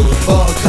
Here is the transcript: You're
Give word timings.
You're 0.00 0.59